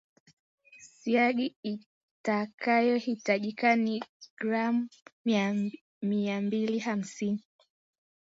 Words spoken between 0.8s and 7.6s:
siagi itakayo hitajika ni gram mia mbili hamsini